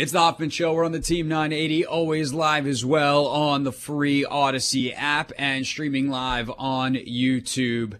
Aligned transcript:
It's 0.00 0.12
the 0.12 0.18
Hoffman 0.18 0.48
Show. 0.48 0.72
We're 0.72 0.86
on 0.86 0.92
the 0.92 0.98
Team 0.98 1.28
980, 1.28 1.84
always 1.84 2.32
live 2.32 2.66
as 2.66 2.86
well 2.86 3.26
on 3.26 3.64
the 3.64 3.70
free 3.70 4.24
Odyssey 4.24 4.94
app 4.94 5.30
and 5.36 5.66
streaming 5.66 6.08
live 6.08 6.50
on 6.56 6.94
YouTube 6.94 7.98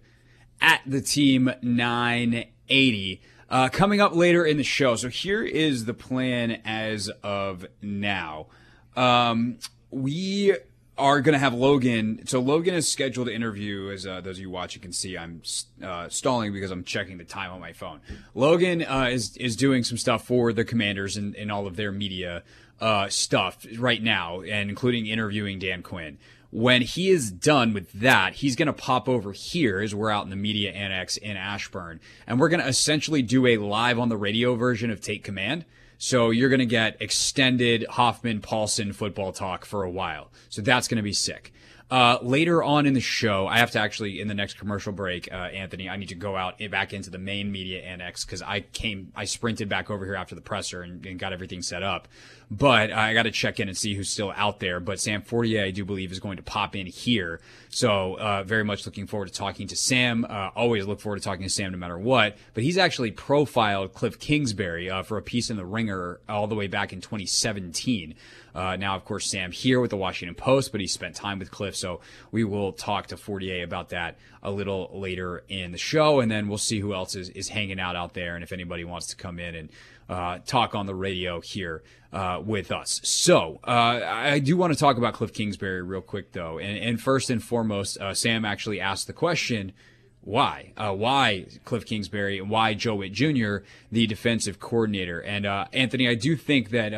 at 0.63 0.81
the 0.87 1.03
Team 1.03 1.51
980. 1.61 3.21
Uh, 3.51 3.69
coming 3.69 4.01
up 4.01 4.15
later 4.15 4.47
in 4.47 4.57
the 4.57 4.65
show. 4.65 4.97
So 4.97 5.11
here 5.11 5.43
is 5.43 5.85
the 5.85 5.93
plan 5.93 6.63
as 6.65 7.11
of 7.23 7.67
now. 7.83 8.47
Um, 8.97 9.59
we 9.91 10.57
are 11.01 11.21
going 11.21 11.33
to 11.33 11.39
have 11.39 11.55
Logan. 11.55 12.27
So 12.27 12.41
Logan 12.41 12.75
is 12.75 12.87
scheduled 12.87 13.27
to 13.29 13.35
interview, 13.35 13.91
as 13.91 14.07
uh, 14.07 14.21
those 14.21 14.37
of 14.37 14.43
you 14.43 14.51
watching 14.51 14.83
can 14.83 14.93
see, 14.93 15.17
I'm 15.17 15.43
uh, 15.83 16.09
stalling 16.09 16.53
because 16.53 16.71
I'm 16.71 16.85
checking 16.85 17.19
the 17.19 17.25
time 17.25 17.51
on 17.51 17.61
my 17.61 17.73
phone. 17.73 18.01
Logan 18.35 18.83
uh, 18.83 19.09
is 19.11 19.37
is 19.39 19.57
doing 19.57 19.83
some 19.83 19.97
stuff 19.97 20.27
for 20.27 20.53
the 20.53 20.65
Commanders 20.65 21.17
and, 21.17 21.35
and 21.35 21.51
all 21.51 21.67
of 21.67 21.77
their 21.77 21.91
media 21.91 22.43
uh, 22.81 23.09
stuff 23.09 23.67
right 23.79 24.03
now, 24.03 24.43
and 24.43 24.71
including 24.71 25.07
interviewing 25.07 25.59
Dan 25.59 25.83
Quinn. 25.83 26.19
When 26.53 26.83
he 26.83 27.11
is 27.11 27.31
done 27.31 27.73
with 27.73 27.93
that, 27.93 28.35
he's 28.35 28.57
going 28.57 28.67
to 28.67 28.73
pop 28.73 29.09
over 29.09 29.33
here 29.33 29.81
as 29.81 29.95
we're 29.95 30.11
out 30.11 30.25
in 30.25 30.31
the 30.31 30.37
media 30.37 30.73
annex 30.73 31.17
in 31.17 31.37
Ashburn, 31.37 32.01
and 32.27 32.41
we're 32.41 32.49
going 32.49 32.61
to 32.61 32.69
essentially 32.69 33.23
do 33.23 33.47
a 33.47 33.57
live 33.57 33.99
on 33.99 34.09
the 34.09 34.17
radio 34.17 34.55
version 34.57 34.91
of 34.91 35.01
Take 35.01 35.23
Command. 35.25 35.65
So 36.03 36.31
you're 36.31 36.49
going 36.49 36.61
to 36.61 36.67
get 36.67 36.97
extended 37.03 37.85
Hoffman 37.91 38.41
Paulsen 38.41 38.95
football 38.95 39.33
talk 39.33 39.67
for 39.67 39.85
a 39.85 39.91
while. 39.91 40.31
So 40.49 40.63
that's 40.63 40.89
going 40.89 40.97
to 40.97 41.03
be 41.03 41.13
sick. 41.13 41.53
Uh, 41.91 42.17
later 42.23 42.63
on 42.63 42.87
in 42.87 42.95
the 42.95 43.01
show, 43.01 43.47
I 43.47 43.59
have 43.59 43.73
to 43.73 43.81
actually 43.81 44.19
in 44.19 44.27
the 44.27 44.35
next 44.35 44.55
commercial 44.55 44.95
break, 44.95 45.31
uh, 45.31 45.35
Anthony, 45.35 45.91
I 45.91 45.97
need 45.97 46.09
to 46.09 46.15
go 46.15 46.37
out 46.37 46.59
back 46.71 46.95
into 46.95 47.11
the 47.11 47.19
main 47.19 47.53
media 47.53 47.83
annex 47.83 48.25
because 48.25 48.41
I 48.41 48.61
came, 48.61 49.13
I 49.15 49.27
sprinted 49.27 49.69
back 49.69 49.91
over 49.91 50.07
here 50.07 50.15
after 50.15 50.35
the 50.35 50.41
presser 50.41 50.81
and, 50.81 51.05
and 51.05 51.19
got 51.19 51.35
everything 51.35 51.61
set 51.61 51.83
up. 51.83 52.09
But 52.53 52.91
I 52.93 53.15
got 53.15 53.23
to 53.25 53.31
check 53.31 53.61
in 53.61 53.69
and 53.69 53.79
see 53.79 53.95
who's 53.95 54.11
still 54.11 54.33
out 54.35 54.59
there. 54.59 54.81
But 54.81 54.99
Sam 54.99 55.23
Fortier, 55.23 55.63
I 55.63 55.71
do 55.71 55.85
believe, 55.85 56.11
is 56.11 56.19
going 56.19 56.37
to 56.37 56.43
pop 56.43 56.75
in 56.75 56.87
here. 56.87 57.41
So 57.69 58.19
uh, 58.19 58.43
very 58.43 58.65
much 58.65 58.87
looking 58.87 59.07
forward 59.07 59.29
to 59.29 59.33
talking 59.33 59.69
to 59.69 59.77
Sam. 59.77 60.27
Uh, 60.29 60.51
always 60.57 60.85
look 60.85 61.01
forward 61.01 61.19
to 61.19 61.23
talking 61.23 61.45
to 61.45 61.51
Sam 61.51 61.71
no 61.71 61.79
matter 61.79 61.97
what. 61.97 62.37
But 62.55 62.65
he's 62.65 62.77
actually 62.77 63.13
profiled 63.13 63.93
Kliff 63.93 64.19
Kingsbury 64.19 64.91
uh, 64.91 65.05
for 65.05 65.17
a 65.17 65.23
piece 65.23 65.51
in 65.51 65.57
the 65.57 65.65
Ringer 65.65 66.19
all 66.29 66.49
the 66.49 66.57
way 66.57 66.67
back 66.67 66.93
in 66.93 67.01
2017. 67.01 68.17
Uh, 68.53 68.77
now, 68.77 68.97
of 68.97 69.05
course, 69.05 69.31
Sam 69.31 69.53
here 69.53 69.81
with 69.81 69.91
the 69.91 69.97
Washington 69.97 70.35
Post, 70.35 70.73
but 70.73 70.81
he 70.81 70.87
spent 70.87 71.15
time 71.15 71.39
with 71.39 71.51
Kliff, 71.51 71.77
so 71.77 72.01
we 72.33 72.43
will 72.43 72.73
talk 72.73 73.07
to 73.09 73.17
Fortier 73.17 73.63
about 73.63 73.91
that 73.91 74.19
a 74.43 74.51
little 74.51 74.91
later 74.93 75.45
in 75.49 75.73
the 75.73 75.79
show, 75.79 76.21
and 76.21 76.31
then 76.31 76.49
we'll 76.49 76.59
see 76.59 76.81
who 76.81 76.93
else 76.93 77.15
is, 77.15 77.29
is 77.31 77.49
hanging 77.49 77.79
out 77.79 77.95
out 77.95 78.15
there, 78.15 78.35
and 78.35 78.43
if 78.43 78.53
anybody 78.53 78.85
wants 78.85 79.07
to 79.09 79.17
come 79.17 79.39
in 79.39 79.55
and 79.55 79.69
uh, 80.11 80.39
talk 80.45 80.75
on 80.75 80.87
the 80.87 80.95
radio 80.95 81.41
here 81.41 81.83
uh, 82.13 82.43
with 82.45 82.73
us. 82.73 83.01
So 83.05 83.61
uh, 83.65 84.01
I 84.05 84.41
do 84.41 84.57
want 84.57 84.73
to 84.73 84.79
talk 84.79 84.99
about 84.99 85.15
Kliff 85.15 85.33
Kingsbury 85.33 85.83
real 85.83 86.01
quick, 86.01 86.33
though, 86.33 86.59
and, 86.59 86.77
and 86.77 87.01
first 87.01 87.31
and 87.31 87.43
foremost, 87.43 87.97
uh, 87.99 88.13
Sam 88.13 88.45
actually 88.45 88.81
asked 88.81 89.07
the 89.07 89.13
question 89.13 89.73
why? 90.23 90.73
Uh, 90.77 90.93
why 90.93 91.47
Kliff 91.65 91.87
Kingsbury 91.87 92.39
and 92.39 92.51
why 92.51 92.75
Joe 92.75 92.97
Whitt 92.97 93.13
Jr., 93.13 93.59
the 93.91 94.07
defensive 94.07 94.61
coordinator? 94.61 95.19
And 95.19 95.47
Anthony, 95.47 96.09
I 96.09 96.15
do 96.15 96.37
think 96.37 96.71
that 96.71 96.93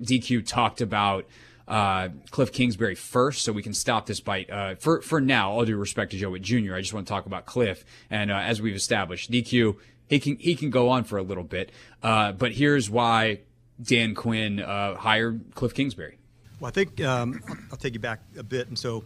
DQ 0.00 0.44
talked 0.44 0.80
about 0.80 1.26
uh, 1.68 2.08
Kliff 2.30 2.52
Kingsbury 2.52 2.94
first, 2.94 3.42
so 3.42 3.52
we 3.52 3.62
can 3.62 3.74
stop 3.74 4.06
this 4.06 4.20
bite. 4.20 4.50
Uh, 4.50 4.74
for 4.74 5.00
for 5.00 5.20
now, 5.20 5.52
all 5.52 5.64
due 5.64 5.76
respect 5.76 6.10
to 6.12 6.18
Joe 6.18 6.30
Whitt 6.30 6.42
Jr., 6.42 6.74
I 6.74 6.80
just 6.80 6.92
want 6.92 7.06
to 7.06 7.10
talk 7.12 7.26
about 7.26 7.46
Kliff. 7.46 7.84
And 8.10 8.30
uh, 8.30 8.36
as 8.36 8.60
we've 8.60 8.74
established, 8.74 9.30
DQ 9.30 9.76
he 10.12 10.20
can 10.20 10.36
he 10.36 10.54
can 10.54 10.68
go 10.68 10.90
on 10.90 11.04
for 11.04 11.16
a 11.16 11.22
little 11.22 11.42
bit, 11.42 11.72
uh, 12.02 12.32
but 12.32 12.52
here's 12.52 12.90
why 12.90 13.40
Dan 13.80 14.14
Quinn 14.14 14.60
uh, 14.60 14.94
hired 14.94 15.52
Kliff 15.52 15.72
Kingsbury. 15.72 16.18
Well, 16.60 16.68
I 16.68 16.70
think 16.70 17.00
um, 17.00 17.42
I'll 17.70 17.78
take 17.78 17.94
you 17.94 17.98
back 17.98 18.20
a 18.36 18.42
bit, 18.42 18.68
and 18.68 18.78
so 18.78 19.04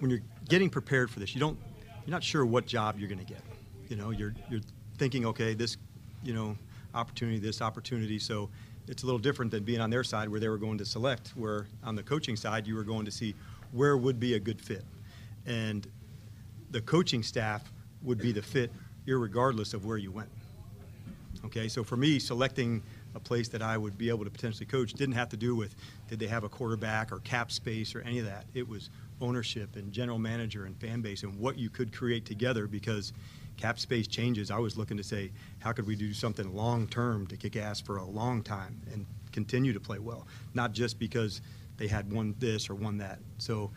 when 0.00 0.10
you're 0.10 0.20
getting 0.50 0.68
prepared 0.68 1.10
for 1.10 1.18
this, 1.18 1.34
you 1.34 1.40
don't 1.40 1.58
you're 2.04 2.12
not 2.12 2.22
sure 2.22 2.44
what 2.44 2.66
job 2.66 2.98
you're 2.98 3.08
going 3.08 3.24
to 3.24 3.32
get. 3.32 3.40
You 3.88 3.96
know, 3.96 4.10
you're 4.10 4.34
you're 4.50 4.60
thinking, 4.98 5.24
okay, 5.24 5.54
this, 5.54 5.78
you 6.22 6.34
know, 6.34 6.58
opportunity, 6.94 7.38
this 7.38 7.62
opportunity, 7.62 8.18
so 8.18 8.50
it's 8.88 9.04
a 9.04 9.06
little 9.06 9.18
different 9.18 9.50
than 9.50 9.64
being 9.64 9.80
on 9.80 9.88
their 9.88 10.04
side 10.04 10.28
where 10.28 10.40
they 10.40 10.50
were 10.50 10.58
going 10.58 10.76
to 10.76 10.84
select, 10.84 11.28
where 11.36 11.68
on 11.82 11.94
the 11.94 12.02
coaching 12.02 12.36
side, 12.36 12.66
you 12.66 12.74
were 12.74 12.84
going 12.84 13.06
to 13.06 13.10
see 13.10 13.34
where 13.70 13.96
would 13.96 14.20
be 14.20 14.34
a 14.34 14.40
good 14.40 14.60
fit. 14.60 14.84
And 15.46 15.90
the 16.70 16.82
coaching 16.82 17.22
staff 17.22 17.72
would 18.02 18.18
be 18.18 18.32
the 18.32 18.42
fit 18.42 18.70
regardless 19.06 19.74
of 19.74 19.84
where 19.84 19.96
you 19.96 20.10
went. 20.10 20.28
Okay, 21.44 21.68
so 21.68 21.82
for 21.82 21.96
me, 21.96 22.18
selecting 22.18 22.82
a 23.14 23.20
place 23.20 23.48
that 23.48 23.62
I 23.62 23.76
would 23.76 23.98
be 23.98 24.08
able 24.08 24.24
to 24.24 24.30
potentially 24.30 24.66
coach 24.66 24.92
didn't 24.94 25.16
have 25.16 25.28
to 25.30 25.36
do 25.36 25.54
with 25.54 25.74
did 26.08 26.18
they 26.18 26.28
have 26.28 26.44
a 26.44 26.48
quarterback 26.48 27.12
or 27.12 27.18
cap 27.20 27.50
space 27.50 27.94
or 27.94 28.00
any 28.02 28.18
of 28.18 28.26
that. 28.26 28.46
It 28.54 28.66
was 28.66 28.90
ownership 29.20 29.76
and 29.76 29.92
general 29.92 30.18
manager 30.18 30.64
and 30.64 30.76
fan 30.80 31.00
base 31.00 31.22
and 31.22 31.38
what 31.38 31.58
you 31.58 31.68
could 31.68 31.92
create 31.92 32.24
together 32.24 32.66
because 32.66 33.12
cap 33.56 33.78
space 33.78 34.06
changes, 34.06 34.50
I 34.50 34.58
was 34.58 34.76
looking 34.78 34.96
to 34.96 35.04
say, 35.04 35.30
how 35.58 35.72
could 35.72 35.86
we 35.86 35.96
do 35.96 36.12
something 36.12 36.54
long 36.54 36.86
term 36.86 37.26
to 37.28 37.36
kick 37.36 37.56
ass 37.56 37.80
for 37.80 37.98
a 37.98 38.04
long 38.04 38.42
time 38.42 38.80
and 38.92 39.06
continue 39.32 39.72
to 39.72 39.80
play 39.80 39.98
well, 39.98 40.26
not 40.54 40.72
just 40.72 40.98
because 40.98 41.40
they 41.76 41.86
had 41.86 42.10
won 42.12 42.34
this 42.38 42.70
or 42.70 42.74
won 42.74 42.98
that. 42.98 43.18
So 43.38 43.70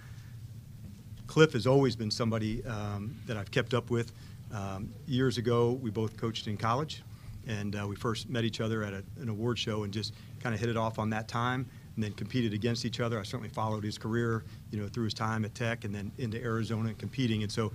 Kliff 1.28 1.54
has 1.54 1.66
always 1.66 1.96
been 1.96 2.12
somebody 2.12 2.64
um, 2.66 3.16
that 3.26 3.38
I've 3.38 3.52
kept 3.52 3.74
up 3.74 3.90
with. 3.90 4.12
Um, 4.56 4.94
years 5.06 5.38
ago, 5.38 5.74
we 5.82 5.92
both 5.92 6.16
coached 6.16 6.48
in 6.48 6.56
college, 6.56 7.04
and 7.46 7.76
uh, 7.76 7.86
we 7.86 7.98
first 7.98 8.30
met 8.30 8.46
each 8.46 8.62
other 8.62 8.84
at 8.84 8.94
a, 8.94 9.04
an 9.20 9.28
award 9.28 9.60
show 9.60 9.84
and 9.84 9.92
just 9.92 10.14
kind 10.40 10.56
of 10.56 10.62
hit 10.62 10.70
it 10.70 10.78
off 10.78 10.98
on 10.98 11.10
that 11.10 11.28
time 11.28 11.70
and 11.96 12.04
then 12.04 12.14
competed 12.14 12.54
against 12.54 12.86
each 12.86 13.02
other. 13.02 13.20
I 13.20 13.24
certainly 13.24 13.50
followed 13.50 13.84
his 13.84 13.98
career, 13.98 14.46
you 14.72 14.80
know, 14.80 14.88
through 14.88 15.04
his 15.04 15.14
time 15.14 15.44
at 15.44 15.54
Tech 15.56 15.84
and 15.84 15.94
then 15.94 16.10
into 16.18 16.42
Arizona 16.42 16.88
and 16.88 16.98
competing. 16.98 17.44
And 17.44 17.52
so 17.52 17.74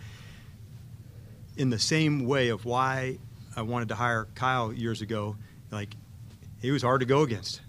in 1.58 1.68
the 1.68 1.78
same 1.78 2.24
way 2.24 2.48
of 2.48 2.64
why 2.64 3.18
I 3.54 3.60
wanted 3.60 3.88
to 3.88 3.94
hire 3.94 4.28
Kyle 4.34 4.72
years 4.72 5.02
ago, 5.02 5.36
like 5.70 5.94
he 6.62 6.70
was 6.70 6.82
hard 6.82 7.00
to 7.00 7.06
go 7.06 7.20
against. 7.20 7.60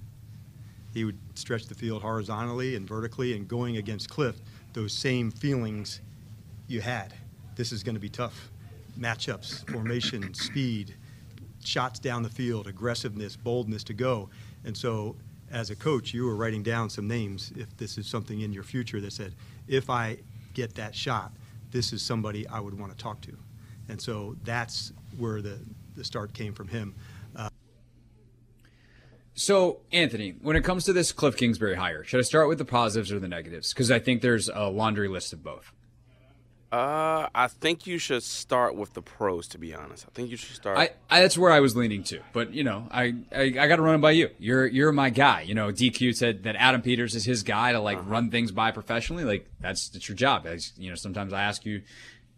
He 0.94 1.03
would 1.03 1.17
stretch 1.35 1.66
the 1.66 1.75
field 1.75 2.01
horizontally 2.01 2.77
and 2.77 2.88
vertically, 2.88 3.35
and 3.35 3.45
going 3.45 3.75
against 3.75 4.09
Kliff, 4.09 4.35
those 4.71 4.94
same 4.94 5.31
feelings 5.31 6.00
you 6.67 6.79
had. 6.79 7.13
This 7.55 7.73
is 7.73 7.83
going 7.83 7.95
to 7.95 8.01
be 8.01 8.09
tough. 8.09 8.51
Matchups, 8.97 9.69
formation, 9.69 10.34
speed, 10.34 10.96
shots 11.63 12.00
down 12.00 12.24
the 12.24 12.29
field, 12.29 12.68
aggressiveness, 12.68 13.35
boldness 13.35 13.84
to 13.85 13.94
go. 13.94 14.29
And 14.66 14.75
so, 14.75 15.16
as 15.52 15.69
a 15.69 15.75
coach, 15.75 16.13
you 16.13 16.25
were 16.25 16.35
writing 16.35 16.63
down 16.63 16.90
some 16.90 17.07
names 17.07 17.51
if 17.56 17.75
this 17.78 17.97
is 17.97 18.07
something 18.07 18.41
in 18.41 18.53
your 18.53 18.63
future 18.63 19.01
that 19.01 19.12
said, 19.13 19.34
if 19.68 19.90
I 19.90 20.19
get 20.53 20.75
that 20.75 20.96
shot, 20.96 21.31
this 21.72 21.94
is 21.94 22.01
somebody 22.01 22.47
I 22.47 22.59
would 22.59 22.78
want 22.80 22.96
to 22.96 22.97
talk 22.97 23.22
to. 23.22 23.38
And 23.90 24.01
so 24.01 24.35
that's 24.44 24.94
where 25.18 25.41
the, 25.41 25.59
the 25.96 26.03
start 26.03 26.34
came 26.34 26.53
from 26.53 26.68
him. 26.68 26.96
Uh, 27.35 27.50
so, 29.34 29.81
Anthony, 29.91 30.35
when 30.41 30.56
it 30.56 30.63
comes 30.63 30.85
to 30.85 30.94
this 30.94 31.12
Kliff 31.12 31.38
Kingsbury 31.38 31.75
hire, 31.75 32.03
should 32.03 32.19
I 32.19 32.24
start 32.24 32.47
with 32.47 32.57
the 32.57 32.66
positives 32.66 33.12
or 33.12 33.19
the 33.19 33.28
negatives? 33.28 33.74
Because 33.74 33.91
I 33.91 34.00
think 34.00 34.22
there's 34.22 34.50
a 34.50 34.69
laundry 34.69 35.07
list 35.07 35.34
of 35.34 35.44
both. 35.44 35.74
Uh, 36.71 37.27
I 37.35 37.47
think 37.47 37.85
you 37.85 37.97
should 37.97 38.23
start 38.23 38.75
with 38.75 38.93
the 38.93 39.01
pros. 39.01 39.47
To 39.49 39.57
be 39.57 39.75
honest, 39.75 40.05
I 40.07 40.11
think 40.13 40.29
you 40.31 40.37
should 40.37 40.55
start. 40.55 40.77
I, 40.77 40.91
I 41.09 41.21
that's 41.21 41.37
where 41.37 41.51
I 41.51 41.59
was 41.59 41.75
leaning 41.75 42.01
to, 42.05 42.21
but 42.31 42.53
you 42.53 42.63
know, 42.63 42.87
I 42.89 43.13
I, 43.35 43.41
I 43.41 43.67
got 43.67 43.75
to 43.75 43.81
run 43.81 43.95
it 43.95 44.01
by 44.01 44.11
you. 44.11 44.29
You're 44.39 44.67
you're 44.67 44.93
my 44.93 45.09
guy. 45.09 45.41
You 45.41 45.53
know, 45.53 45.67
DQ 45.67 46.15
said 46.15 46.43
that 46.43 46.55
Adam 46.55 46.81
Peters 46.81 47.13
is 47.13 47.25
his 47.25 47.43
guy 47.43 47.73
to 47.73 47.81
like 47.81 47.97
uh-huh. 47.97 48.09
run 48.09 48.31
things 48.31 48.53
by 48.53 48.71
professionally. 48.71 49.25
Like 49.25 49.49
that's 49.59 49.89
that's 49.89 50.07
your 50.07 50.15
job. 50.15 50.45
As, 50.47 50.71
you 50.77 50.89
know, 50.89 50.95
sometimes 50.95 51.33
I 51.33 51.43
ask 51.43 51.65
you 51.65 51.81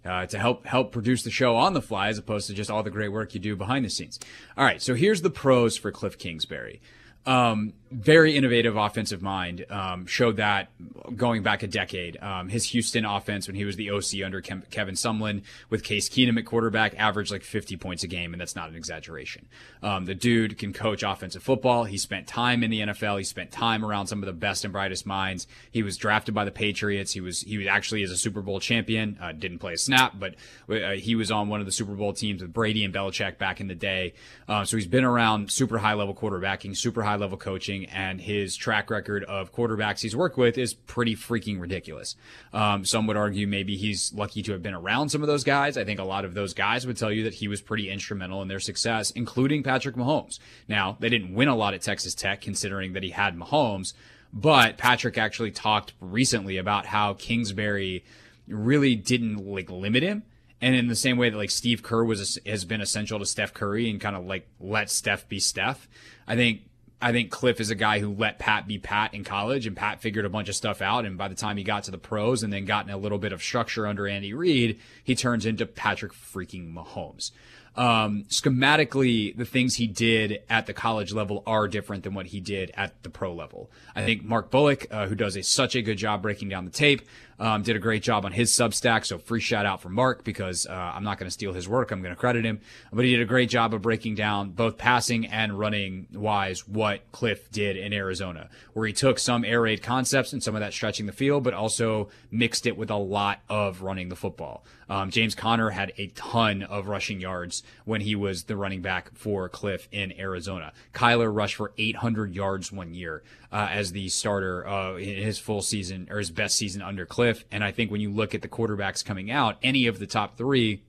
uh, 0.03 0.25
to 0.25 0.39
help 0.39 0.65
help 0.65 0.91
produce 0.91 1.21
the 1.21 1.31
show 1.31 1.55
on 1.55 1.73
the 1.73 1.81
fly 1.81 2.07
as 2.07 2.17
opposed 2.17 2.47
to 2.47 2.55
just 2.55 2.71
all 2.71 2.81
the 2.81 2.89
great 2.89 3.09
work 3.09 3.33
you 3.35 3.39
do 3.39 3.55
behind 3.55 3.85
the 3.85 3.89
scenes. 3.89 4.19
All 4.57 4.65
right, 4.65 4.81
so 4.81 4.95
here's 4.95 5.21
the 5.21 5.29
pros 5.29 5.77
for 5.77 5.91
Kliff 5.91 6.17
Kingsbury. 6.17 6.81
Um, 7.25 7.73
very 7.94 8.36
innovative 8.36 8.75
offensive 8.75 9.22
mind. 9.22 9.66
Um, 9.69 10.06
showed 10.06 10.38
that 10.38 10.69
going 11.16 11.44
back 11.44 11.63
a 11.63 11.68
decade. 11.68 12.18
Um, 12.22 12.50
his 12.50 12.66
Houston 12.66 13.06
offense, 13.06 13.48
when 13.48 13.56
he 13.56 13.66
was 13.66 13.75
the 13.75 13.92
OC 13.92 14.25
under 14.25 14.42
Kevin 14.42 14.95
Sumlin 14.95 15.44
with 15.69 15.84
Case 15.84 16.10
Keenum 16.10 16.38
at 16.38 16.45
quarterback, 16.45 16.95
averaged 16.98 17.31
like 17.31 17.44
50 17.44 17.78
points 17.78 18.04
a 18.04 18.07
game, 18.07 18.34
and 18.34 18.42
that's 18.42 18.56
not 18.56 18.69
an 18.69 18.75
exaggeration. 18.75 19.48
Um, 19.81 20.06
the 20.06 20.16
dude 20.16 20.57
can 20.57 20.74
coach 20.74 21.04
offensive 21.04 21.44
football. 21.44 21.84
He 21.84 21.98
spent 21.98 22.28
time 22.28 22.63
in 22.63 22.72
the 22.72 22.80
NFL. 22.81 23.18
He 23.18 23.24
spent 23.24 23.51
time 23.51 23.86
around 23.86 24.07
some 24.07 24.19
of 24.19 24.25
the 24.25 24.34
best 24.34 24.63
and 24.63 24.74
brightest 24.74 25.06
minds. 25.06 25.48
He 25.72 25.84
was 25.84 25.98
drafted 25.98 26.34
by 26.34 26.46
the 26.46 26.51
Patriots. 26.51 27.12
He 27.12 27.22
was 27.22 27.42
he 27.42 27.68
actually 27.68 28.04
is 28.04 28.12
a 28.12 28.18
Super 28.18 28.42
Bowl 28.42 28.60
champion. 28.60 29.18
Uh, 29.22 29.31
didn't 29.31 29.60
play 29.60 29.74
a 29.74 29.78
snap, 29.78 30.13
but 30.18 30.36
uh, 30.69 30.92
he 30.92 31.16
was 31.16 31.31
on 31.31 31.50
one 31.50 31.60
of 31.60 31.66
the 31.66 31.72
Super 31.72 31.94
Bowl 31.94 32.13
teams 32.13 32.42
with 32.42 32.54
Brady 32.54 32.84
and 32.84 32.94
Belichick 32.94 33.38
back 33.38 33.62
in 33.62 33.68
the 33.68 33.75
day. 33.75 34.13
Uh, 34.48 34.66
so 34.66 34.78
he's 34.78 34.88
been 34.88 35.04
around 35.04 35.51
super 35.51 35.78
high 35.78 35.94
level 35.94 36.16
quarterbacking, 36.16 36.75
super 36.75 37.04
high 37.04 37.16
level 37.16 37.38
coaching, 37.38 37.82
and 37.88 38.19
his 38.21 38.56
track 38.56 38.89
record 38.89 39.24
of 39.25 39.53
quarterbacks 39.53 40.01
he's 40.01 40.15
worked 40.15 40.38
with 40.38 40.57
is 40.57 40.74
pretty 40.74 41.15
freaking 41.15 41.59
ridiculous. 41.59 42.15
Um, 42.53 42.85
some 42.85 43.07
would 43.07 43.18
argue 43.18 43.47
maybe 43.47 43.75
he's 43.75 44.13
lucky 44.13 44.41
to 44.44 44.51
have 44.51 44.62
been 44.62 44.74
around 44.74 45.09
some 45.09 45.21
of 45.21 45.27
those 45.27 45.44
guys. 45.44 45.77
I 45.77 45.83
think 45.83 46.00
a 46.00 46.03
lot 46.03 46.25
of 46.25 46.33
those 46.33 46.53
guys 46.53 46.88
would 46.88 46.97
tell 46.97 47.12
you 47.12 47.24
that 47.24 47.35
he 47.35 47.47
was 47.47 47.62
pretty 47.62 47.89
instrumental 47.89 48.41
in 48.41 48.47
their 48.47 48.59
success, 48.59 49.12
including 49.12 49.63
Patrick 49.63 49.95
Mahomes. 49.95 50.39
Now, 50.68 50.97
they 51.00 51.09
didn't 51.09 51.33
win 51.33 51.47
a 51.47 51.56
lot 51.56 51.74
at 51.74 51.81
Texas 51.81 52.15
Tech, 52.15 52.41
considering 52.41 52.94
that 52.94 53.03
he 53.03 53.09
had 53.09 53.38
Mahomes, 53.38 53.94
but 54.31 54.77
Patrick 54.77 55.18
actually 55.18 55.51
talked 55.51 55.94
recently 56.00 56.57
about 56.57 56.88
how 56.88 57.13
Kingsbury 57.13 58.03
really 58.47 58.95
didn't 58.95 59.38
like 59.38 59.69
limit 59.69 60.03
him 60.03 60.24
and 60.63 60.75
in 60.75 60.88
the 60.88 60.95
same 60.95 61.18
way 61.18 61.29
that 61.29 61.36
like 61.36 61.51
Steve 61.51 61.83
Kerr 61.83 62.06
was 62.06 62.39
has 62.45 62.63
been 62.63 62.79
essential 62.79 63.19
to 63.19 63.25
Steph 63.25 63.53
Curry 63.53 63.89
and 63.89 64.00
kind 64.00 64.15
of 64.15 64.25
like 64.25 64.47
let 64.62 64.89
Steph 64.89 65.27
be 65.27 65.38
Steph, 65.38 65.89
I 66.25 66.38
think 66.38 66.62
I 67.03 67.11
think 67.11 67.31
Kliff 67.31 67.59
is 67.59 67.69
a 67.69 67.75
guy 67.75 68.00
who 68.00 68.13
let 68.13 68.39
Pat 68.39 68.65
be 68.65 68.77
Pat 68.77 69.13
in 69.13 69.25
college, 69.25 69.67
and 69.67 69.75
Pat 69.75 70.01
figured 70.01 70.23
a 70.23 70.29
bunch 70.29 70.47
of 70.47 70.55
stuff 70.55 70.81
out. 70.81 71.05
And 71.05 71.17
by 71.17 71.27
the 71.27 71.35
time 71.35 71.57
he 71.57 71.63
got 71.63 71.83
to 71.83 71.91
the 71.91 71.97
pros 71.97 72.44
and 72.44 72.53
then 72.53 72.63
gotten 72.63 72.91
a 72.91 72.97
little 72.97 73.17
bit 73.17 73.33
of 73.33 73.44
structure 73.44 73.85
under 73.85 74.07
Andy 74.07 74.33
Reid, 74.33 74.79
he 75.03 75.13
turns 75.13 75.45
into 75.45 75.65
Patrick 75.65 76.13
freaking 76.13 76.73
Mahomes. 76.73 77.31
Um, 77.75 78.25
schematically, 78.30 79.36
the 79.36 79.46
things 79.46 79.75
he 79.75 79.88
did 79.88 80.44
at 80.50 80.68
the 80.68 80.74
college 80.74 81.12
level 81.12 81.42
are 81.48 81.68
different 81.68 82.04
than 82.04 82.14
what 82.14 82.28
he 82.28 82.40
did 82.40 82.72
at 82.75 83.02
the 83.04 83.10
pro 83.10 83.34
level. 83.34 83.72
I 83.96 84.06
think 84.06 84.24
Mark 84.24 84.52
Bullock, 84.52 84.86
uh, 84.92 85.08
who 85.08 85.16
does 85.16 85.36
a, 85.36 85.44
such 85.44 85.75
a 85.75 85.81
good 85.81 85.98
job 85.98 86.22
breaking 86.22 86.50
down 86.50 86.66
the 86.66 86.72
tape, 86.72 87.02
um, 87.40 87.64
did 87.64 87.75
a 87.75 87.80
great 87.80 88.04
job 88.04 88.25
on 88.25 88.31
his 88.31 88.52
Substack. 88.52 89.06
So 89.06 89.18
free 89.18 89.40
shout 89.40 89.66
out 89.66 89.81
for 89.81 89.90
Mark 89.90 90.24
because 90.24 90.66
uh, 90.66 90.72
I'm 90.72 91.04
not 91.04 91.18
going 91.18 91.28
to 91.28 91.31
steal 91.31 91.54
his 91.54 91.68
work. 91.68 91.92
I'm 91.92 92.02
going 92.02 92.14
to 92.14 92.20
credit 92.20 92.46
him. 92.46 92.62
But 92.92 93.06
he 93.06 93.12
did 93.12 93.22
a 93.22 93.25
great 93.25 93.50
job 93.50 93.74
of 93.74 93.81
breaking 93.81 94.16
down 94.16 94.52
both 94.52 94.78
passing 94.78 95.25
and 95.28 95.58
running 95.58 96.08
wise 96.14 96.68
what 96.68 97.12
Kliff 97.12 97.50
did 97.52 97.75
in 97.75 97.92
Arizona, 97.92 98.50
where 98.74 98.88
he 98.88 98.94
took 98.94 99.20
some 99.20 99.44
air 99.44 99.62
raid 99.62 99.81
concepts 99.81 100.34
and 100.34 100.44
some 100.44 100.56
of 100.56 100.62
that 100.62 100.74
stretching 100.74 101.06
the 101.06 101.12
field, 101.12 101.44
but 101.44 101.54
also 101.54 102.10
mixed 102.31 102.66
it 102.66 102.78
with 102.78 102.90
a 102.92 102.96
lot 102.96 103.40
of 103.50 103.81
running 103.81 104.10
the 104.10 104.16
football. 104.16 104.64
Um, 104.90 105.10
James 105.10 105.34
Conner 105.34 105.70
had 105.70 105.94
a 105.98 106.08
ton 106.08 106.64
of 106.64 106.88
rushing 106.88 107.20
yards 107.20 107.62
when 107.86 108.01
he 108.01 108.15
was 108.15 108.44
the 108.44 108.56
running 108.56 108.81
back 108.81 109.13
for 109.15 109.50
Kliff 109.50 109.88
in 109.92 110.18
Arizona. 110.19 110.74
Kyler 110.94 111.33
rushed 111.33 111.56
for 111.56 111.71
800 111.77 112.36
yards 112.36 112.71
one 112.71 112.94
year 112.94 113.24
uh, 113.51 113.68
as 113.71 113.92
the 113.92 114.10
starter 114.10 114.68
uh, 114.68 114.95
in 114.95 115.24
his 115.24 115.38
full 115.39 115.62
season 115.62 116.07
or 116.10 116.18
his 116.18 116.31
best 116.31 116.56
season 116.56 116.81
under 116.81 117.06
Kliff. 117.06 117.44
And 117.51 117.63
I 117.63 117.71
think 117.71 117.92
when 117.92 118.01
you 118.01 118.12
look 118.12 118.33
at 118.33 118.42
the 118.42 118.48
quarterbacks 118.48 119.04
coming 119.04 119.31
out, 119.31 119.57
any 119.62 119.88
of 119.88 120.00
the 120.00 120.07
top 120.07 120.38
three, 120.38 120.83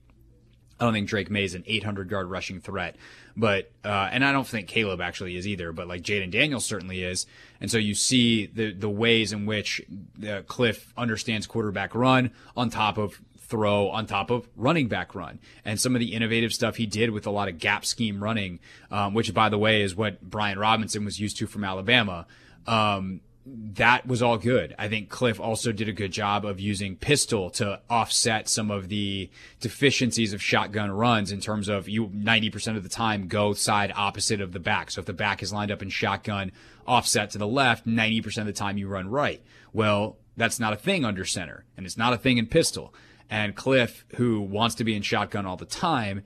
I 0.79 0.83
don't 0.83 0.93
think 0.93 1.07
Drake 1.07 1.29
Maye 1.29 1.45
is 1.45 1.55
an 1.55 1.63
800 1.65 2.11
yard 2.11 2.29
rushing 2.29 2.59
threat, 2.59 2.97
but 3.37 3.71
uh, 3.85 4.09
and 4.11 4.25
I 4.25 4.33
don't 4.33 4.47
think 4.47 4.67
Caleb 4.67 4.99
actually 4.99 5.37
is 5.37 5.47
either. 5.47 5.71
But 5.71 5.87
like 5.87 6.01
Jayden 6.01 6.31
Daniels 6.31 6.65
certainly 6.65 7.01
is, 7.01 7.25
and 7.61 7.71
so 7.71 7.77
you 7.77 7.95
see 7.95 8.47
the 8.47 8.73
the 8.73 8.89
ways 8.89 9.31
in 9.31 9.45
which 9.45 9.81
uh, 10.19 10.41
Kliff 10.43 10.83
understands 10.97 11.47
quarterback 11.47 11.95
run 11.95 12.31
on 12.57 12.69
top 12.69 12.97
of 12.97 13.21
throw 13.47 13.89
on 13.89 14.05
top 14.05 14.29
of 14.29 14.47
running 14.55 14.87
back 14.87 15.15
run 15.15 15.39
and 15.63 15.79
some 15.79 15.95
of 15.95 15.99
the 15.99 16.13
innovative 16.13 16.53
stuff 16.53 16.75
he 16.75 16.85
did 16.85 17.11
with 17.11 17.27
a 17.27 17.31
lot 17.31 17.47
of 17.47 17.57
gap 17.57 17.85
scheme 17.85 18.23
running, 18.23 18.59
um, 18.91 19.13
which 19.13 19.33
by 19.33 19.49
the 19.49 19.57
way 19.57 19.81
is 19.81 19.95
what 19.95 20.21
Brian 20.21 20.59
Robinson 20.59 21.05
was 21.05 21.19
used 21.19 21.37
to 21.37 21.47
from 21.47 21.63
Alabama. 21.63 22.25
Um, 22.67 23.21
that 23.45 24.07
was 24.07 24.23
all 24.23 24.39
good. 24.39 24.73
I 24.79 24.87
think 24.87 25.09
Kliff 25.09 25.39
also 25.39 25.71
did 25.71 25.87
a 25.87 25.93
good 25.93 26.11
job 26.11 26.45
of 26.45 26.59
using 26.59 26.95
pistol 26.95 27.51
to 27.51 27.79
offset 27.89 28.49
some 28.49 28.71
of 28.71 28.89
the 28.89 29.29
deficiencies 29.59 30.33
of 30.33 30.41
shotgun 30.41 30.91
runs 30.91 31.31
in 31.31 31.41
terms 31.41 31.69
of 31.69 31.87
you 31.87 32.07
90% 32.07 32.75
of 32.75 32.81
the 32.81 32.89
time 32.89 33.27
go 33.27 33.53
side 33.53 33.93
opposite 33.95 34.41
of 34.41 34.51
the 34.51 34.59
back. 34.59 34.89
So 34.89 34.99
if 34.99 35.05
the 35.05 35.13
back 35.13 35.43
is 35.43 35.53
lined 35.53 35.69
up 35.69 35.83
in 35.83 35.89
shotgun 35.89 36.51
offset 36.87 37.29
to 37.31 37.37
the 37.37 37.47
left, 37.47 37.85
90% 37.85 38.39
of 38.39 38.45
the 38.47 38.53
time 38.53 38.79
you 38.79 38.87
run 38.87 39.09
right. 39.09 39.43
Well, 39.73 40.17
that's 40.35 40.59
not 40.59 40.73
a 40.73 40.77
thing 40.77 41.05
under 41.05 41.23
center 41.23 41.65
and 41.77 41.85
it's 41.85 41.97
not 41.97 42.13
a 42.13 42.17
thing 42.17 42.39
in 42.39 42.47
pistol. 42.47 42.95
And 43.29 43.55
Kliff, 43.55 44.03
who 44.15 44.41
wants 44.41 44.75
to 44.75 44.83
be 44.83 44.95
in 44.95 45.01
shotgun 45.01 45.45
all 45.45 45.57
the 45.57 45.65
time, 45.65 46.23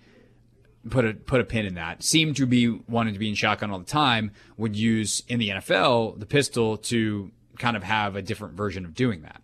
put 0.90 1.06
a 1.06 1.14
put 1.14 1.42
a 1.42 1.44
pin 1.44 1.66
in 1.66 1.76
that. 1.76 2.04
Seemed 2.04 2.36
to 2.38 2.46
be 2.46 2.68
wanting 2.68 3.14
to 3.14 3.20
be 3.20 3.30
in 3.30 3.36
shotgun 3.36 3.72
all 3.72 3.80
the 3.80 3.86
time. 3.86 4.32
Would 4.58 4.76
use 4.76 5.24
in 5.28 5.40
the 5.40 5.50
NFL 5.50 6.20
the 6.20 6.26
pistol 6.26 6.78
to 6.78 7.32
kind 7.58 7.78
of 7.78 7.84
have 7.84 8.16
a 8.16 8.22
different 8.22 8.56
version 8.56 8.86
of 8.86 8.94
doing 8.94 9.22
that. 9.22 9.42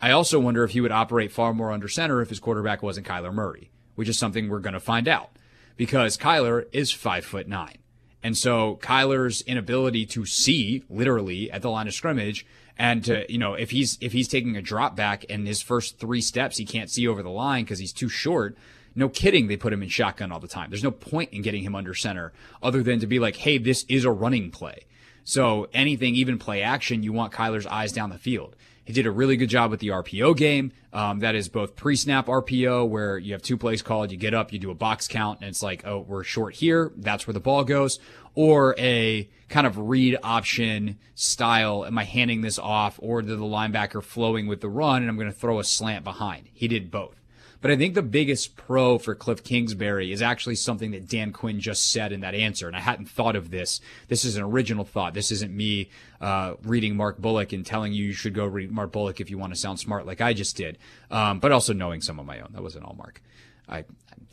I 0.00 0.10
also 0.10 0.38
wonder 0.38 0.62
if 0.62 0.72
he 0.72 0.80
would 0.80 0.92
operate 0.92 1.32
far 1.32 1.54
more 1.54 1.72
under 1.72 1.88
center 1.88 2.20
if 2.20 2.28
his 2.28 2.38
quarterback 2.38 2.82
wasn't 2.82 3.06
Kyler 3.06 3.32
Murray, 3.32 3.70
which 3.94 4.08
is 4.08 4.18
something 4.18 4.48
we're 4.48 4.60
going 4.60 4.74
to 4.74 4.80
find 4.80 5.08
out 5.08 5.30
because 5.76 6.16
Kyler 6.16 6.66
is 6.72 6.92
five 6.92 7.24
foot 7.24 7.48
nine. 7.48 7.78
And 8.22 8.36
so 8.36 8.78
Kyler's 8.82 9.42
inability 9.42 10.04
to 10.06 10.26
see 10.26 10.82
literally 10.88 11.50
at 11.50 11.62
the 11.62 11.70
line 11.70 11.86
of 11.86 11.94
scrimmage 11.94 12.46
and 12.78 13.04
to, 13.04 13.30
you 13.32 13.38
know, 13.38 13.54
if 13.54 13.70
he's, 13.70 13.98
if 14.00 14.12
he's 14.12 14.28
taking 14.28 14.56
a 14.56 14.62
drop 14.62 14.96
back 14.96 15.24
and 15.30 15.46
his 15.46 15.62
first 15.62 15.98
three 15.98 16.20
steps, 16.20 16.56
he 16.56 16.64
can't 16.64 16.90
see 16.90 17.08
over 17.08 17.22
the 17.22 17.30
line 17.30 17.64
because 17.64 17.78
he's 17.78 17.92
too 17.92 18.08
short, 18.08 18.56
no 18.94 19.08
kidding, 19.08 19.46
they 19.46 19.56
put 19.56 19.72
him 19.72 19.82
in 19.82 19.88
shotgun 19.88 20.32
all 20.32 20.40
the 20.40 20.48
time. 20.48 20.70
There's 20.70 20.82
no 20.82 20.90
point 20.90 21.32
in 21.32 21.42
getting 21.42 21.62
him 21.62 21.74
under 21.74 21.94
center 21.94 22.32
other 22.62 22.82
than 22.82 23.00
to 23.00 23.06
be 23.06 23.18
like, 23.18 23.36
hey, 23.36 23.58
this 23.58 23.84
is 23.88 24.04
a 24.04 24.10
running 24.10 24.50
play. 24.50 24.84
So 25.24 25.68
anything, 25.74 26.14
even 26.14 26.38
play 26.38 26.62
action, 26.62 27.02
you 27.02 27.12
want 27.12 27.32
Kyler's 27.32 27.66
eyes 27.66 27.92
down 27.92 28.10
the 28.10 28.18
field. 28.18 28.56
He 28.86 28.92
did 28.92 29.04
a 29.04 29.10
really 29.10 29.36
good 29.36 29.50
job 29.50 29.72
with 29.72 29.80
the 29.80 29.88
RPO 29.88 30.36
game. 30.36 30.72
Um, 30.92 31.18
that 31.18 31.34
is 31.34 31.48
both 31.48 31.74
pre-snap 31.74 32.26
RPO, 32.26 32.88
where 32.88 33.18
you 33.18 33.32
have 33.32 33.42
two 33.42 33.56
plays 33.56 33.82
called, 33.82 34.12
you 34.12 34.16
get 34.16 34.32
up, 34.32 34.52
you 34.52 34.60
do 34.60 34.70
a 34.70 34.76
box 34.76 35.08
count, 35.08 35.40
and 35.40 35.48
it's 35.48 35.62
like, 35.62 35.84
oh, 35.84 35.98
we're 35.98 36.22
short 36.22 36.54
here. 36.54 36.92
That's 36.96 37.26
where 37.26 37.34
the 37.34 37.40
ball 37.40 37.64
goes. 37.64 37.98
Or 38.36 38.76
a 38.78 39.28
kind 39.48 39.66
of 39.66 39.76
read 39.76 40.16
option 40.22 40.98
style. 41.16 41.84
Am 41.84 41.98
I 41.98 42.04
handing 42.04 42.42
this 42.42 42.60
off, 42.60 43.00
or 43.02 43.22
to 43.22 43.36
the 43.36 43.44
linebacker 43.44 44.02
flowing 44.02 44.46
with 44.46 44.60
the 44.60 44.68
run, 44.68 45.02
and 45.02 45.10
I'm 45.10 45.16
going 45.16 45.32
to 45.32 45.36
throw 45.36 45.58
a 45.58 45.64
slant 45.64 46.04
behind? 46.04 46.48
He 46.52 46.68
did 46.68 46.92
both. 46.92 47.20
But 47.60 47.70
I 47.70 47.76
think 47.76 47.94
the 47.94 48.02
biggest 48.02 48.56
pro 48.56 48.98
for 48.98 49.14
Kliff 49.14 49.42
Kingsbury 49.42 50.12
is 50.12 50.22
actually 50.22 50.56
something 50.56 50.90
that 50.90 51.08
Dan 51.08 51.32
Quinn 51.32 51.60
just 51.60 51.90
said 51.90 52.12
in 52.12 52.20
that 52.20 52.34
answer. 52.34 52.66
And 52.66 52.76
I 52.76 52.80
hadn't 52.80 53.06
thought 53.06 53.36
of 53.36 53.50
this. 53.50 53.80
This 54.08 54.24
is 54.24 54.36
an 54.36 54.42
original 54.42 54.84
thought. 54.84 55.14
This 55.14 55.32
isn't 55.32 55.54
me 55.54 55.90
uh, 56.20 56.54
reading 56.62 56.96
Mark 56.96 57.18
Bullock 57.18 57.52
and 57.52 57.64
telling 57.64 57.92
you 57.92 58.04
you 58.04 58.12
should 58.12 58.34
go 58.34 58.46
read 58.46 58.70
Mark 58.70 58.92
Bullock 58.92 59.20
if 59.20 59.30
you 59.30 59.38
want 59.38 59.54
to 59.54 59.58
sound 59.58 59.80
smart 59.80 60.06
like 60.06 60.20
I 60.20 60.32
just 60.32 60.56
did, 60.56 60.78
um, 61.10 61.40
but 61.40 61.52
also 61.52 61.72
knowing 61.72 62.00
some 62.00 62.18
of 62.18 62.26
my 62.26 62.40
own. 62.40 62.50
That 62.52 62.62
wasn't 62.62 62.84
all 62.84 62.94
Mark. 62.94 63.22
I 63.68 63.84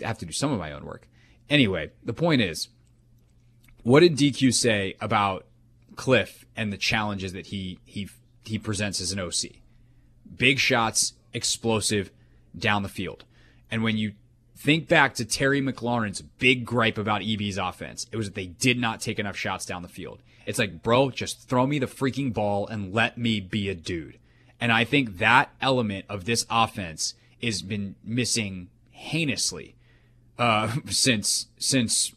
have 0.01 0.17
to 0.19 0.25
do 0.25 0.31
some 0.31 0.51
of 0.51 0.59
my 0.59 0.71
own 0.71 0.85
work. 0.85 1.07
Anyway, 1.49 1.91
the 2.03 2.13
point 2.13 2.41
is, 2.41 2.69
what 3.83 3.99
did 3.99 4.15
DQ 4.15 4.53
say 4.53 4.95
about 5.01 5.45
Kliff 5.95 6.45
and 6.55 6.71
the 6.71 6.77
challenges 6.77 7.33
that 7.33 7.47
he 7.47 7.79
he 7.85 8.09
he 8.43 8.57
presents 8.57 9.01
as 9.01 9.11
an 9.11 9.19
OC? 9.19 9.57
Big 10.35 10.59
shots, 10.59 11.13
explosive, 11.33 12.11
down 12.57 12.83
the 12.83 12.89
field. 12.89 13.25
And 13.71 13.83
when 13.83 13.97
you 13.97 14.13
think 14.55 14.87
back 14.87 15.13
to 15.15 15.25
Terry 15.25 15.61
McLaurin's 15.61 16.21
big 16.21 16.65
gripe 16.65 16.97
about 16.97 17.21
EB's 17.21 17.57
offense, 17.57 18.07
it 18.11 18.17
was 18.17 18.27
that 18.27 18.35
they 18.35 18.47
did 18.47 18.77
not 18.77 19.01
take 19.01 19.19
enough 19.19 19.35
shots 19.35 19.65
down 19.65 19.81
the 19.81 19.87
field. 19.87 20.21
It's 20.45 20.59
like, 20.59 20.83
bro, 20.83 21.09
just 21.09 21.47
throw 21.47 21.65
me 21.65 21.79
the 21.79 21.85
freaking 21.85 22.33
ball 22.33 22.67
and 22.67 22.93
let 22.93 23.17
me 23.17 23.39
be 23.39 23.69
a 23.69 23.75
dude. 23.75 24.19
And 24.59 24.71
I 24.71 24.83
think 24.83 25.17
that 25.17 25.49
element 25.61 26.05
of 26.09 26.25
this 26.25 26.45
offense 26.49 27.15
has 27.41 27.61
been 27.61 27.95
missing 28.03 28.69
heinously 28.91 29.75
uh, 30.37 30.75
since 30.89 31.47
since 31.57 32.13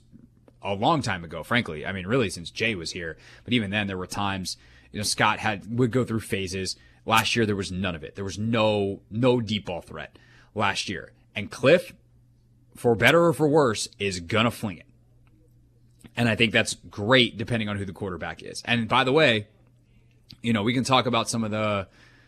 a 0.62 0.74
long 0.74 1.02
time 1.02 1.24
ago. 1.24 1.42
Frankly, 1.42 1.86
I 1.86 1.92
mean, 1.92 2.06
really 2.06 2.30
since 2.30 2.50
Jay 2.50 2.74
was 2.74 2.92
here. 2.92 3.16
But 3.44 3.52
even 3.52 3.70
then, 3.70 3.86
there 3.86 3.96
were 3.96 4.06
times 4.06 4.56
you 4.92 4.98
know 4.98 5.04
Scott 5.04 5.38
had 5.38 5.78
would 5.78 5.90
go 5.90 6.04
through 6.04 6.20
phases. 6.20 6.76
Last 7.04 7.36
year, 7.36 7.46
there 7.46 7.56
was 7.56 7.70
none 7.70 7.94
of 7.94 8.02
it. 8.02 8.14
There 8.14 8.24
was 8.24 8.38
no 8.38 9.00
no 9.10 9.40
deep 9.40 9.66
ball 9.66 9.80
threat 9.80 10.18
last 10.56 10.88
year. 10.88 11.12
And 11.34 11.50
Kliff, 11.50 11.92
for 12.74 12.94
better 12.94 13.26
or 13.26 13.32
for 13.32 13.46
worse, 13.46 13.88
is 13.98 14.20
gonna 14.20 14.50
fling 14.50 14.78
it. 14.78 14.86
And 16.16 16.28
I 16.28 16.34
think 16.34 16.52
that's 16.52 16.74
great 16.90 17.36
depending 17.36 17.68
on 17.68 17.76
who 17.76 17.84
the 17.84 17.92
quarterback 17.92 18.42
is. 18.42 18.62
And 18.64 18.88
by 18.88 19.04
the 19.04 19.12
way, 19.12 19.48
you 20.42 20.52
know, 20.52 20.62
we 20.62 20.72
can 20.72 20.84
talk 20.84 21.06
about 21.06 21.28
some 21.28 21.44
of 21.44 21.50
the 21.50 21.86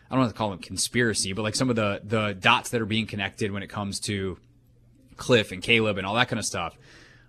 I 0.09 0.15
don't 0.15 0.21
want 0.21 0.31
to 0.31 0.37
call 0.37 0.49
them 0.49 0.59
conspiracy, 0.59 1.33
but 1.33 1.43
like 1.43 1.55
some 1.55 1.69
of 1.69 1.75
the 1.75 2.01
the 2.03 2.35
dots 2.39 2.69
that 2.69 2.81
are 2.81 2.85
being 2.85 3.07
connected 3.07 3.51
when 3.51 3.63
it 3.63 3.67
comes 3.67 3.99
to 4.01 4.37
Kliff 5.15 5.51
and 5.51 5.61
Caleb 5.61 5.97
and 5.97 6.05
all 6.05 6.15
that 6.15 6.29
kind 6.29 6.39
of 6.39 6.45
stuff. 6.45 6.77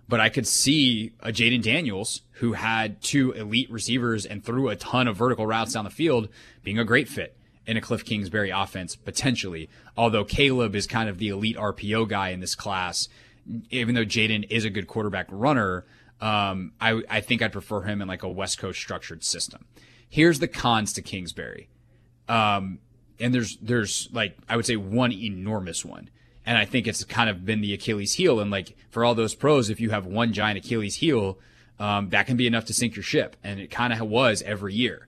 But 0.07 0.19
I 0.19 0.29
could 0.29 0.47
see 0.47 1.13
a 1.21 1.31
Jayden 1.31 1.61
Daniels 1.61 2.21
who 2.33 2.53
had 2.53 3.01
two 3.01 3.31
elite 3.31 3.71
receivers 3.71 4.25
and 4.25 4.43
threw 4.43 4.69
a 4.69 4.75
ton 4.75 5.07
of 5.07 5.15
vertical 5.15 5.45
routes 5.45 5.73
down 5.73 5.85
the 5.85 5.91
field 5.91 6.27
being 6.63 6.79
a 6.79 6.83
great 6.83 7.07
fit 7.07 7.35
in 7.65 7.77
a 7.77 7.81
Kliff 7.81 8.05
Kingsbury 8.05 8.49
offense 8.49 8.95
potentially. 8.95 9.69
Although 9.95 10.25
Caleb 10.25 10.75
is 10.75 10.87
kind 10.87 11.09
of 11.09 11.17
the 11.17 11.29
elite 11.29 11.57
RPO 11.57 12.07
guy 12.09 12.29
in 12.29 12.39
this 12.39 12.55
class, 12.55 13.07
even 13.69 13.95
though 13.95 14.05
Jayden 14.05 14.47
is 14.49 14.65
a 14.65 14.69
good 14.69 14.87
quarterback 14.87 15.27
runner, 15.29 15.85
um, 16.19 16.73
I, 16.79 17.01
I 17.09 17.21
think 17.21 17.41
I'd 17.41 17.51
prefer 17.51 17.81
him 17.81 18.01
in 18.01 18.07
like 18.07 18.23
a 18.23 18.29
West 18.29 18.59
Coast 18.59 18.79
structured 18.79 19.23
system. 19.23 19.65
Here's 20.07 20.39
the 20.39 20.47
cons 20.47 20.93
to 20.93 21.01
Kingsbury. 21.01 21.69
Um, 22.27 22.79
and 23.19 23.33
there's 23.33 23.57
there's 23.61 24.09
like 24.11 24.37
I 24.49 24.55
would 24.55 24.65
say 24.65 24.75
one 24.75 25.11
enormous 25.11 25.85
one. 25.85 26.09
And 26.45 26.57
I 26.57 26.65
think 26.65 26.87
it's 26.87 27.03
kind 27.03 27.29
of 27.29 27.45
been 27.45 27.61
the 27.61 27.73
Achilles 27.73 28.13
heel. 28.13 28.39
And 28.39 28.49
like 28.49 28.75
for 28.89 29.05
all 29.05 29.13
those 29.13 29.35
pros, 29.35 29.69
if 29.69 29.79
you 29.79 29.91
have 29.91 30.07
one 30.07 30.33
giant 30.33 30.57
Achilles 30.57 30.95
heel, 30.95 31.37
um, 31.79 32.09
that 32.09 32.25
can 32.25 32.35
be 32.35 32.47
enough 32.47 32.65
to 32.65 32.73
sink 32.73 32.95
your 32.95 33.03
ship. 33.03 33.35
And 33.43 33.59
it 33.59 33.69
kind 33.69 33.93
of 33.93 34.01
was 34.01 34.41
every 34.41 34.73
year. 34.73 35.07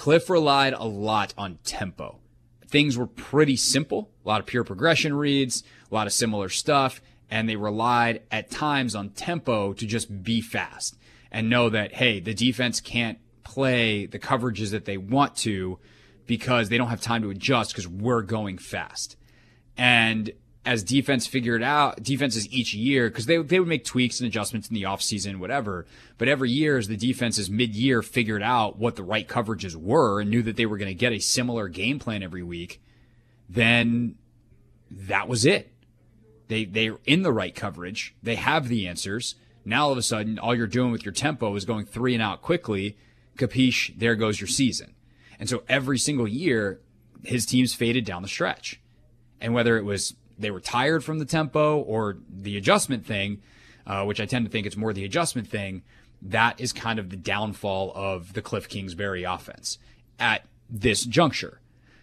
Kliff 0.00 0.30
relied 0.30 0.72
a 0.72 0.86
lot 0.86 1.34
on 1.36 1.58
tempo. 1.62 2.20
Things 2.66 2.96
were 2.96 3.06
pretty 3.06 3.54
simple, 3.54 4.10
a 4.24 4.28
lot 4.28 4.40
of 4.40 4.46
pure 4.46 4.64
progression 4.64 5.12
reads, 5.12 5.62
a 5.90 5.94
lot 5.94 6.06
of 6.06 6.14
similar 6.14 6.48
stuff, 6.48 7.02
and 7.30 7.46
they 7.46 7.56
relied 7.56 8.22
at 8.30 8.50
times 8.50 8.94
on 8.94 9.10
tempo 9.10 9.74
to 9.74 9.84
just 9.84 10.22
be 10.22 10.40
fast 10.40 10.96
and 11.30 11.50
know 11.50 11.68
that, 11.68 11.92
hey, 11.96 12.18
the 12.18 12.32
defense 12.32 12.80
can't 12.80 13.18
play 13.44 14.06
the 14.06 14.18
coverages 14.18 14.70
that 14.70 14.86
they 14.86 14.96
want 14.96 15.36
to 15.36 15.78
because 16.24 16.70
they 16.70 16.78
don't 16.78 16.88
have 16.88 17.02
time 17.02 17.20
to 17.20 17.28
adjust 17.28 17.72
because 17.72 17.86
we're 17.86 18.22
going 18.22 18.56
fast. 18.56 19.18
And 19.76 20.32
as 20.64 20.82
defense 20.82 21.26
figured 21.26 21.62
out 21.62 22.02
defenses 22.02 22.46
each 22.52 22.74
year 22.74 23.08
because 23.08 23.26
they, 23.26 23.38
they 23.38 23.58
would 23.58 23.68
make 23.68 23.84
tweaks 23.84 24.20
and 24.20 24.26
adjustments 24.26 24.68
in 24.68 24.74
the 24.74 24.82
offseason 24.82 25.36
whatever. 25.36 25.86
But 26.18 26.28
every 26.28 26.50
year 26.50 26.76
as 26.76 26.88
the 26.88 26.96
defenses 26.96 27.48
mid-year 27.48 28.02
figured 28.02 28.42
out 28.42 28.78
what 28.78 28.96
the 28.96 29.02
right 29.02 29.26
coverages 29.26 29.74
were 29.74 30.20
and 30.20 30.30
knew 30.30 30.42
that 30.42 30.56
they 30.56 30.66
were 30.66 30.76
going 30.76 30.90
to 30.90 30.94
get 30.94 31.12
a 31.12 31.18
similar 31.18 31.68
game 31.68 31.98
plan 31.98 32.22
every 32.22 32.42
week 32.42 32.80
then 33.50 34.14
that 34.90 35.28
was 35.28 35.44
it. 35.44 35.72
They 36.48 36.64
they're 36.64 36.98
in 37.04 37.22
the 37.22 37.32
right 37.32 37.54
coverage. 37.54 38.14
They 38.22 38.36
have 38.36 38.68
the 38.68 38.86
answers. 38.86 39.34
Now 39.64 39.84
all 39.84 39.92
of 39.92 39.98
a 39.98 40.02
sudden 40.02 40.38
all 40.38 40.54
you're 40.54 40.66
doing 40.66 40.92
with 40.92 41.04
your 41.04 41.12
tempo 41.12 41.54
is 41.56 41.64
going 41.64 41.84
three 41.84 42.14
and 42.14 42.22
out 42.22 42.42
quickly. 42.42 42.96
Capiche 43.36 43.98
there 43.98 44.14
goes 44.14 44.40
your 44.40 44.48
season. 44.48 44.94
And 45.38 45.48
so 45.48 45.64
every 45.68 45.98
single 45.98 46.28
year 46.28 46.80
his 47.24 47.44
teams 47.44 47.74
faded 47.74 48.04
down 48.04 48.22
the 48.22 48.28
stretch. 48.28 48.80
And 49.40 49.52
whether 49.52 49.76
it 49.76 49.84
was 49.84 50.14
they 50.40 50.50
were 50.50 50.60
tired 50.60 51.04
from 51.04 51.18
the 51.18 51.24
tempo 51.24 51.78
or 51.78 52.18
the 52.28 52.56
adjustment 52.56 53.06
thing, 53.06 53.42
uh, 53.86 54.04
which 54.04 54.20
I 54.20 54.26
tend 54.26 54.46
to 54.46 54.50
think 54.50 54.66
it's 54.66 54.76
more 54.76 54.92
the 54.92 55.04
adjustment 55.04 55.48
thing, 55.48 55.82
that 56.22 56.60
is 56.60 56.72
kind 56.72 56.98
of 56.98 57.10
the 57.10 57.16
downfall 57.16 57.92
of 57.94 58.32
the 58.32 58.42
Kliff 58.42 58.68
Kingsbury 58.68 59.24
offense 59.24 59.78
at 60.18 60.44
this 60.68 61.04
juncture. 61.04 61.60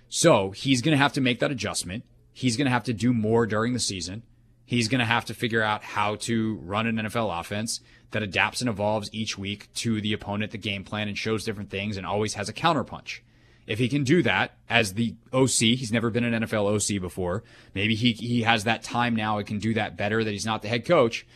So 0.10 0.52
he's 0.52 0.82
going 0.82 0.94
to 0.94 1.02
have 1.02 1.14
to 1.14 1.22
make 1.22 1.40
that 1.40 1.52
adjustment. 1.52 2.04
He's 2.32 2.58
going 2.58 2.66
to 2.66 2.72
have 2.72 2.84
to 2.86 2.94
do 2.94 3.14
more 3.14 3.46
during 3.46 3.74
the 3.74 3.80
season. 3.80 4.24
He's 4.66 4.88
going 4.88 5.00
to 5.00 5.06
have 5.06 5.26
to 5.26 5.34
figure 5.34 5.64
out 5.64 5.84
how 5.84 6.16
to 6.16 6.56
run 6.56 6.88
an 6.88 6.98
NFL 6.98 7.40
offense 7.40 7.80
that 8.12 8.24
adapts 8.24 8.62
and 8.62 8.70
evolves 8.70 9.10
each 9.14 9.38
week 9.38 9.74
to 9.76 10.02
the 10.02 10.14
opponent, 10.14 10.52
the 10.52 10.58
game 10.58 10.84
plan, 10.84 11.08
and 11.08 11.18
shows 11.18 11.44
different 11.44 11.70
things 11.70 11.98
and 11.98 12.06
always 12.06 12.34
has 12.34 12.50
a 12.50 12.54
counterpunch. 12.54 13.20
If 13.68 13.80
he 13.80 13.90
can 13.90 14.06
do 14.06 14.24
that 14.24 14.58
as 14.70 14.94
the 14.94 15.16
OC, 15.34 15.50
he's 15.50 15.92
never 15.92 16.10
been 16.10 16.24
an 16.24 16.44
NFL 16.44 16.74
OC 16.74 17.02
before. 17.02 17.44
Maybe 17.76 17.96
he, 17.96 18.14
he 18.14 18.44
has 18.44 18.64
that 18.64 18.82
time 18.82 19.14
now. 19.14 19.38
He 19.38 19.44
can 19.44 19.60
do 19.60 19.74
that 19.74 19.98
better 19.98 20.24
that 20.24 20.32
he's 20.32 20.46
not 20.46 20.62
the 20.62 20.70
head 20.70 20.86
coach. 20.86 21.28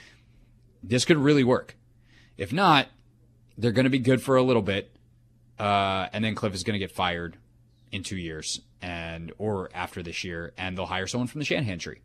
This 0.81 1.03
could 1.03 1.17
really 1.17 1.43
work. 1.43 1.75
If 2.37 2.53
not, 2.53 2.87
they're 3.57 3.73
going 3.73 3.83
to 3.83 3.89
be 3.91 3.99
good 3.99 4.21
for 4.21 4.37
a 4.37 4.43
little 4.43 4.61
bit. 4.61 4.95
Uh, 5.59 6.07
and 6.13 6.23
then 6.23 6.33
Kliff 6.33 6.53
is 6.53 6.63
going 6.63 6.73
to 6.73 6.79
get 6.79 6.91
fired 6.91 7.37
in 7.91 8.01
two 8.01 8.17
years 8.17 8.61
and, 8.81 9.33
or 9.37 9.69
after 9.73 10.01
this 10.01 10.23
year, 10.23 10.53
and 10.57 10.77
they'll 10.77 10.85
hire 10.85 11.07
someone 11.07 11.27
from 11.27 11.39
the 11.39 11.45
Shanahan 11.45 11.79
tree. 11.79 11.99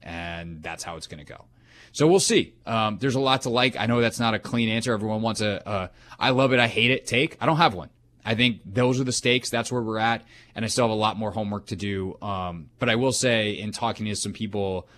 And 0.00 0.62
that's 0.62 0.84
how 0.84 0.96
it's 0.96 1.08
going 1.08 1.18
to 1.18 1.30
go. 1.30 1.46
So 1.90 2.06
we'll 2.06 2.20
see. 2.20 2.54
Um, 2.64 2.98
there's 2.98 3.16
a 3.16 3.20
lot 3.20 3.42
to 3.42 3.50
like. 3.50 3.76
I 3.76 3.86
know 3.86 4.00
that's 4.00 4.20
not 4.20 4.34
a 4.34 4.38
clean 4.38 4.68
answer. 4.68 4.92
Everyone 4.92 5.20
wants 5.20 5.40
a, 5.40 5.62
a 5.66 5.90
I 6.18 6.30
love 6.30 6.52
it, 6.52 6.60
I 6.60 6.68
hate 6.68 6.92
it 6.92 7.06
take. 7.06 7.36
I 7.40 7.46
don't 7.46 7.56
have 7.56 7.74
one. 7.74 7.90
I 8.24 8.34
think 8.34 8.60
those 8.64 9.00
are 9.00 9.04
the 9.04 9.12
stakes. 9.12 9.50
That's 9.50 9.72
where 9.72 9.82
we're 9.82 9.98
at. 9.98 10.24
And 10.54 10.64
I 10.64 10.68
still 10.68 10.84
have 10.84 10.90
a 10.90 10.94
lot 10.94 11.16
more 11.16 11.30
homework 11.30 11.66
to 11.66 11.76
do. 11.76 12.16
Um, 12.20 12.68
but 12.78 12.88
I 12.88 12.96
will 12.96 13.12
say, 13.12 13.52
in 13.52 13.72
talking 13.72 14.06
to 14.06 14.16
some 14.16 14.32
people, 14.32 14.88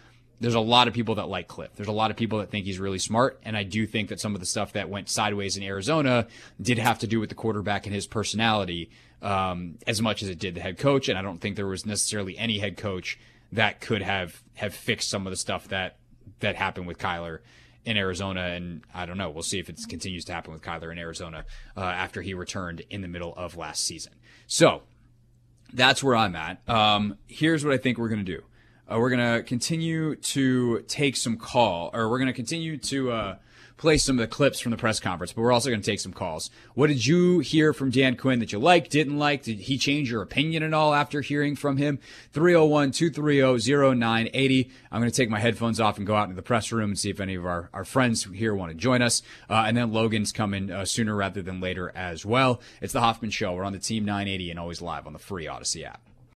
there's 0.40 0.54
a 0.54 0.60
lot 0.60 0.88
of 0.88 0.94
people 0.94 1.16
that 1.16 1.28
like 1.28 1.48
Kliff. 1.48 1.68
There's 1.76 1.88
a 1.88 1.92
lot 1.92 2.10
of 2.10 2.16
people 2.16 2.38
that 2.38 2.50
think 2.50 2.64
he's 2.64 2.78
really 2.78 2.98
smart. 2.98 3.38
And 3.44 3.56
I 3.56 3.62
do 3.62 3.86
think 3.86 4.08
that 4.08 4.20
some 4.20 4.34
of 4.34 4.40
the 4.40 4.46
stuff 4.46 4.72
that 4.72 4.88
went 4.88 5.08
sideways 5.08 5.56
in 5.56 5.62
Arizona 5.62 6.26
did 6.60 6.78
have 6.78 6.98
to 7.00 7.06
do 7.06 7.20
with 7.20 7.28
the 7.28 7.34
quarterback 7.34 7.86
and 7.86 7.94
his 7.94 8.06
personality 8.06 8.90
um, 9.22 9.76
as 9.86 10.00
much 10.00 10.22
as 10.22 10.30
it 10.30 10.38
did 10.38 10.54
the 10.54 10.60
head 10.60 10.78
coach. 10.78 11.08
And 11.08 11.18
I 11.18 11.22
don't 11.22 11.38
think 11.38 11.56
there 11.56 11.66
was 11.66 11.84
necessarily 11.84 12.38
any 12.38 12.58
head 12.58 12.78
coach 12.78 13.18
that 13.52 13.80
could 13.80 14.00
have, 14.00 14.42
have 14.54 14.74
fixed 14.74 15.10
some 15.10 15.26
of 15.26 15.30
the 15.30 15.36
stuff 15.36 15.68
that, 15.68 15.98
that 16.40 16.56
happened 16.56 16.86
with 16.86 16.98
Kyler 16.98 17.40
in 17.84 17.96
Arizona, 17.96 18.42
and 18.42 18.82
I 18.94 19.06
don't 19.06 19.18
know. 19.18 19.30
We'll 19.30 19.42
see 19.42 19.58
if 19.58 19.68
it 19.68 19.78
continues 19.88 20.24
to 20.26 20.32
happen 20.32 20.52
with 20.52 20.62
Kyler 20.62 20.92
in 20.92 20.98
Arizona 20.98 21.44
uh, 21.76 21.80
after 21.80 22.22
he 22.22 22.34
returned 22.34 22.82
in 22.90 23.00
the 23.00 23.08
middle 23.08 23.34
of 23.36 23.56
last 23.56 23.84
season. 23.84 24.12
So 24.46 24.82
that's 25.72 26.02
where 26.02 26.16
I'm 26.16 26.36
at. 26.36 26.68
Um, 26.68 27.16
here's 27.26 27.64
what 27.64 27.72
I 27.72 27.78
think 27.78 27.98
we're 27.98 28.08
going 28.08 28.24
to 28.24 28.36
do. 28.36 28.42
Uh, 28.90 28.98
we're 28.98 29.10
going 29.10 29.34
to 29.36 29.42
continue 29.44 30.16
to 30.16 30.80
take 30.88 31.16
some 31.16 31.36
call, 31.36 31.90
or 31.92 32.08
we're 32.08 32.18
going 32.18 32.26
to 32.26 32.32
continue 32.32 32.76
to 32.76 33.12
uh, 33.12 33.36
play 33.76 33.96
some 33.96 34.18
of 34.18 34.20
the 34.20 34.26
clips 34.26 34.58
from 34.58 34.70
the 34.70 34.76
press 34.76 34.98
conference, 34.98 35.32
but 35.32 35.42
we're 35.42 35.52
also 35.52 35.70
going 35.70 35.80
to 35.80 35.90
take 35.90 36.00
some 36.00 36.12
calls. 36.12 36.50
What 36.74 36.88
did 36.88 37.06
you 37.06 37.38
hear 37.38 37.72
from 37.72 37.90
Dan 37.90 38.16
Quinn 38.16 38.40
that 38.40 38.52
you 38.52 38.58
liked, 38.58 38.90
didn't 38.90 39.16
like? 39.16 39.44
Did 39.44 39.60
he 39.60 39.78
change 39.78 40.10
your 40.10 40.22
opinion 40.22 40.64
at 40.64 40.74
all 40.74 40.92
after 40.92 41.20
hearing 41.20 41.54
from 41.54 41.76
him? 41.76 42.00
301 42.32 42.90
230 42.90 43.96
0980. 43.96 44.70
I'm 44.90 45.00
going 45.00 45.10
to 45.10 45.16
take 45.16 45.30
my 45.30 45.38
headphones 45.38 45.78
off 45.78 45.96
and 45.96 46.06
go 46.06 46.16
out 46.16 46.24
into 46.24 46.34
the 46.34 46.42
press 46.42 46.72
room 46.72 46.90
and 46.90 46.98
see 46.98 47.10
if 47.10 47.20
any 47.20 47.36
of 47.36 47.46
our, 47.46 47.70
our 47.72 47.84
friends 47.84 48.24
here 48.24 48.56
want 48.56 48.72
to 48.72 48.76
join 48.76 49.02
us. 49.02 49.22
Uh, 49.48 49.64
and 49.68 49.76
then 49.76 49.92
Logan's 49.92 50.32
coming 50.32 50.70
uh, 50.70 50.84
sooner 50.84 51.14
rather 51.14 51.42
than 51.42 51.60
later 51.60 51.92
as 51.94 52.26
well. 52.26 52.60
It's 52.82 52.92
the 52.92 53.00
Hoffman 53.00 53.30
Show. 53.30 53.54
We're 53.54 53.64
on 53.64 53.72
the 53.72 53.78
Team 53.78 54.04
980 54.04 54.50
and 54.50 54.58
always 54.58 54.82
live 54.82 55.06
on 55.06 55.12
the 55.12 55.20
free 55.20 55.46
Odyssey 55.46 55.84
app. 55.84 56.09